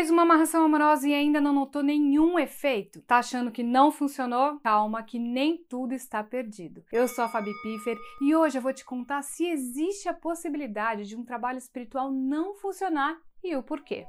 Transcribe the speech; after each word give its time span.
Fez 0.00 0.10
uma 0.10 0.22
amarração 0.22 0.64
amorosa 0.64 1.06
e 1.06 1.12
ainda 1.12 1.42
não 1.42 1.52
notou 1.52 1.82
nenhum 1.82 2.38
efeito? 2.38 3.02
Tá 3.02 3.18
achando 3.18 3.50
que 3.50 3.62
não 3.62 3.92
funcionou? 3.92 4.58
Calma, 4.60 5.02
que 5.02 5.18
nem 5.18 5.58
tudo 5.68 5.92
está 5.92 6.24
perdido. 6.24 6.82
Eu 6.90 7.06
sou 7.06 7.22
a 7.22 7.28
Fabi 7.28 7.52
Piffer 7.62 7.98
e 8.22 8.34
hoje 8.34 8.56
eu 8.56 8.62
vou 8.62 8.72
te 8.72 8.82
contar 8.82 9.20
se 9.20 9.44
existe 9.44 10.08
a 10.08 10.14
possibilidade 10.14 11.06
de 11.06 11.14
um 11.14 11.22
trabalho 11.22 11.58
espiritual 11.58 12.10
não 12.10 12.54
funcionar 12.54 13.18
e 13.44 13.54
o 13.54 13.62
porquê. 13.62 14.06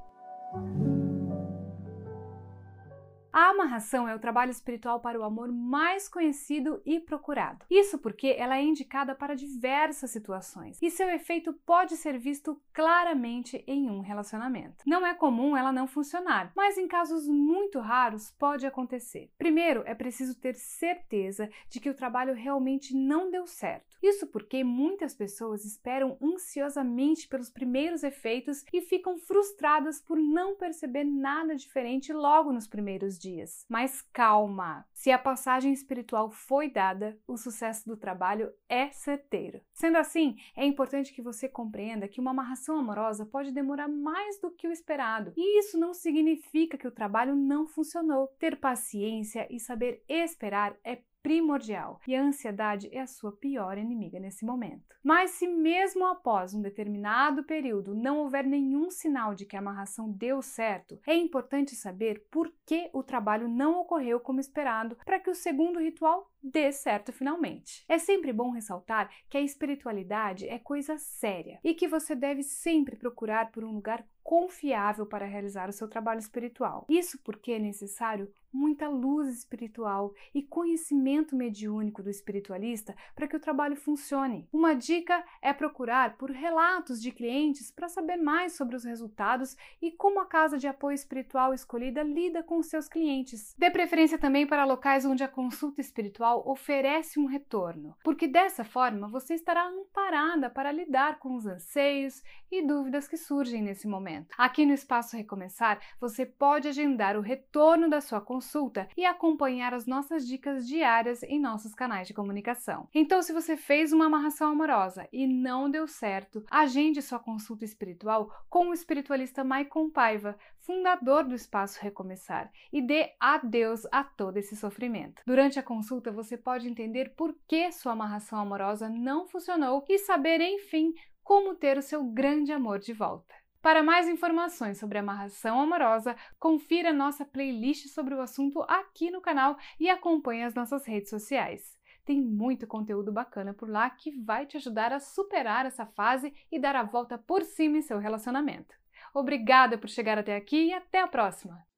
A 3.33 3.49
amarração 3.51 4.09
é 4.09 4.13
o 4.13 4.19
trabalho 4.19 4.51
espiritual 4.51 4.99
para 4.99 5.17
o 5.17 5.23
amor 5.23 5.49
mais 5.53 6.09
conhecido 6.09 6.81
e 6.85 6.99
procurado. 6.99 7.65
Isso 7.69 7.97
porque 7.97 8.35
ela 8.37 8.57
é 8.57 8.61
indicada 8.61 9.15
para 9.15 9.35
diversas 9.35 10.11
situações 10.11 10.77
e 10.81 10.91
seu 10.91 11.09
efeito 11.09 11.53
pode 11.65 11.95
ser 11.95 12.19
visto 12.19 12.61
claramente 12.73 13.63
em 13.65 13.89
um 13.89 14.01
relacionamento. 14.01 14.83
Não 14.85 15.07
é 15.07 15.13
comum 15.13 15.55
ela 15.55 15.71
não 15.71 15.87
funcionar, 15.87 16.51
mas 16.53 16.77
em 16.77 16.89
casos 16.89 17.25
muito 17.25 17.79
raros 17.79 18.31
pode 18.37 18.65
acontecer. 18.65 19.31
Primeiro, 19.37 19.83
é 19.85 19.95
preciso 19.95 20.37
ter 20.37 20.55
certeza 20.55 21.49
de 21.69 21.79
que 21.79 21.89
o 21.89 21.95
trabalho 21.95 22.33
realmente 22.33 22.93
não 22.93 23.31
deu 23.31 23.47
certo. 23.47 23.97
Isso 24.03 24.27
porque 24.27 24.61
muitas 24.61 25.15
pessoas 25.15 25.63
esperam 25.63 26.17
ansiosamente 26.21 27.29
pelos 27.29 27.49
primeiros 27.49 28.03
efeitos 28.03 28.65
e 28.73 28.81
ficam 28.81 29.17
frustradas 29.17 30.01
por 30.01 30.17
não 30.17 30.55
perceber 30.55 31.05
nada 31.05 31.55
diferente 31.55 32.11
logo 32.11 32.51
nos 32.51 32.67
primeiros 32.67 33.20
dias. 33.21 33.65
Mas 33.69 34.01
calma! 34.13 34.85
Se 34.93 35.11
a 35.11 35.19
passagem 35.19 35.71
espiritual 35.71 36.29
foi 36.29 36.69
dada, 36.69 37.17
o 37.27 37.37
sucesso 37.37 37.87
do 37.87 37.95
trabalho 37.95 38.51
é 38.67 38.89
certeiro. 38.91 39.61
Sendo 39.73 39.97
assim, 39.97 40.35
é 40.55 40.65
importante 40.65 41.13
que 41.13 41.21
você 41.21 41.47
compreenda 41.47 42.07
que 42.07 42.19
uma 42.19 42.31
amarração 42.31 42.77
amorosa 42.77 43.25
pode 43.25 43.51
demorar 43.51 43.87
mais 43.87 44.39
do 44.39 44.51
que 44.51 44.67
o 44.67 44.71
esperado, 44.71 45.33
e 45.37 45.59
isso 45.59 45.77
não 45.79 45.93
significa 45.93 46.77
que 46.77 46.87
o 46.87 46.91
trabalho 46.91 47.35
não 47.35 47.67
funcionou. 47.67 48.27
Ter 48.39 48.59
paciência 48.59 49.47
e 49.49 49.59
saber 49.59 50.03
esperar 50.07 50.75
é 50.83 51.01
primordial 51.21 51.99
e 52.07 52.15
a 52.15 52.23
ansiedade 52.23 52.89
é 52.91 53.01
a 53.01 53.07
sua 53.07 53.31
pior 53.31 53.77
inimiga 53.77 54.19
nesse 54.19 54.45
momento. 54.45 54.95
Mas 55.03 55.31
se 55.31 55.47
mesmo 55.47 56.05
após 56.05 56.53
um 56.53 56.61
determinado 56.61 57.43
período 57.43 57.93
não 57.93 58.19
houver 58.19 58.45
nenhum 58.45 58.89
sinal 58.89 59.33
de 59.33 59.45
que 59.45 59.55
a 59.55 59.59
amarração 59.59 60.11
deu 60.11 60.41
certo, 60.41 60.99
é 61.05 61.15
importante 61.15 61.75
saber 61.75 62.25
por 62.31 62.51
que 62.65 62.89
o 62.93 63.03
trabalho 63.03 63.47
não 63.47 63.79
ocorreu 63.79 64.19
como 64.19 64.39
esperado 64.39 64.95
para 65.05 65.19
que 65.19 65.29
o 65.29 65.35
segundo 65.35 65.79
ritual 65.79 66.30
dê 66.43 66.71
certo 66.71 67.11
finalmente. 67.11 67.83
É 67.87 67.97
sempre 67.97 68.33
bom 68.33 68.51
ressaltar 68.51 69.09
que 69.29 69.37
a 69.37 69.41
espiritualidade 69.41 70.47
é 70.47 70.57
coisa 70.57 70.97
séria 70.97 71.59
e 71.63 71.73
que 71.73 71.87
você 71.87 72.15
deve 72.15 72.43
sempre 72.43 72.95
procurar 72.95 73.51
por 73.51 73.63
um 73.63 73.71
lugar 73.71 74.05
confiável 74.23 75.05
para 75.05 75.25
realizar 75.25 75.69
o 75.69 75.73
seu 75.73 75.87
trabalho 75.87 76.19
espiritual. 76.19 76.85
Isso 76.89 77.19
porque 77.23 77.53
é 77.53 77.59
necessário 77.59 78.31
muita 78.53 78.87
luz 78.89 79.29
espiritual 79.29 80.13
e 80.33 80.43
conhecimento 80.43 81.35
mediúnico 81.35 82.03
do 82.03 82.09
espiritualista 82.09 82.95
para 83.15 83.27
que 83.27 83.35
o 83.35 83.39
trabalho 83.39 83.75
funcione. 83.75 84.47
Uma 84.51 84.73
dica 84.73 85.23
é 85.41 85.53
procurar 85.53 86.17
por 86.17 86.29
relatos 86.31 87.01
de 87.01 87.11
clientes 87.11 87.71
para 87.71 87.87
saber 87.87 88.17
mais 88.17 88.53
sobre 88.53 88.75
os 88.75 88.83
resultados 88.83 89.55
e 89.81 89.91
como 89.91 90.19
a 90.19 90.25
casa 90.25 90.57
de 90.57 90.67
apoio 90.67 90.95
espiritual 90.95 91.53
escolhida 91.53 92.03
lida 92.03 92.43
com 92.43 92.61
seus 92.61 92.87
clientes. 92.87 93.55
Dê 93.57 93.69
preferência 93.69 94.17
também 94.17 94.45
para 94.45 94.65
locais 94.65 95.05
onde 95.05 95.23
a 95.23 95.27
consulta 95.27 95.79
espiritual 95.81 96.30
oferece 96.35 97.19
um 97.19 97.25
retorno, 97.25 97.95
porque 98.03 98.27
dessa 98.27 98.63
forma 98.63 99.07
você 99.07 99.33
estará 99.33 99.65
amparada 99.67 100.49
para 100.49 100.71
lidar 100.71 101.19
com 101.19 101.35
os 101.35 101.45
anseios 101.45 102.21
e 102.51 102.61
dúvidas 102.61 103.07
que 103.07 103.17
surgem 103.17 103.61
nesse 103.61 103.87
momento. 103.87 104.33
Aqui 104.37 104.65
no 104.65 104.73
Espaço 104.73 105.15
Recomeçar, 105.15 105.79
você 105.99 106.25
pode 106.25 106.67
agendar 106.67 107.17
o 107.17 107.21
retorno 107.21 107.89
da 107.89 108.01
sua 108.01 108.19
consulta 108.19 108.87
e 108.97 109.05
acompanhar 109.05 109.73
as 109.73 109.85
nossas 109.85 110.27
dicas 110.27 110.67
diárias 110.67 111.23
em 111.23 111.39
nossos 111.39 111.73
canais 111.73 112.07
de 112.07 112.13
comunicação. 112.13 112.87
Então, 112.93 113.21
se 113.21 113.33
você 113.33 113.55
fez 113.55 113.93
uma 113.93 114.05
amarração 114.05 114.51
amorosa 114.51 115.07
e 115.11 115.25
não 115.27 115.69
deu 115.69 115.87
certo, 115.87 116.43
agende 116.49 117.01
sua 117.01 117.19
consulta 117.19 117.63
espiritual 117.63 118.31
com 118.49 118.69
o 118.69 118.73
espiritualista 118.73 119.43
Maicon 119.43 119.89
Paiva, 119.89 120.37
fundador 120.59 121.23
do 121.23 121.33
Espaço 121.33 121.79
Recomeçar, 121.81 122.51
e 122.71 122.81
dê 122.81 123.13
adeus 123.19 123.87
a 123.91 124.03
todo 124.03 124.37
esse 124.37 124.55
sofrimento. 124.55 125.21
Durante 125.25 125.59
a 125.59 125.63
consulta, 125.63 126.11
você 126.23 126.37
pode 126.37 126.67
entender 126.67 127.13
por 127.15 127.35
que 127.47 127.71
sua 127.71 127.93
amarração 127.93 128.39
amorosa 128.39 128.87
não 128.87 129.27
funcionou 129.27 129.83
e 129.89 129.97
saber, 129.97 130.39
enfim, 130.39 130.93
como 131.23 131.55
ter 131.55 131.77
o 131.77 131.81
seu 131.81 132.03
grande 132.03 132.51
amor 132.51 132.79
de 132.79 132.93
volta. 132.93 133.33
Para 133.61 133.83
mais 133.83 134.07
informações 134.07 134.79
sobre 134.79 134.97
amarração 134.97 135.59
amorosa, 135.59 136.15
confira 136.39 136.91
nossa 136.91 137.25
playlist 137.25 137.87
sobre 137.87 138.13
o 138.13 138.21
assunto 138.21 138.61
aqui 138.67 139.11
no 139.11 139.21
canal 139.21 139.55
e 139.79 139.89
acompanhe 139.89 140.43
as 140.43 140.53
nossas 140.53 140.85
redes 140.85 141.09
sociais. 141.09 141.77
Tem 142.03 142.19
muito 142.19 142.65
conteúdo 142.65 143.11
bacana 143.11 143.53
por 143.53 143.69
lá 143.69 143.89
que 143.89 144.11
vai 144.11 144.45
te 144.45 144.57
ajudar 144.57 144.91
a 144.91 144.99
superar 144.99 145.65
essa 145.65 145.85
fase 145.85 146.33
e 146.51 146.59
dar 146.59 146.75
a 146.75 146.83
volta 146.83 147.17
por 147.17 147.43
cima 147.43 147.77
em 147.77 147.81
seu 147.81 147.99
relacionamento. 147.99 148.75
Obrigada 149.13 149.77
por 149.77 149.89
chegar 149.89 150.17
até 150.17 150.35
aqui 150.35 150.67
e 150.67 150.73
até 150.73 150.99
a 150.99 151.07
próxima! 151.07 151.70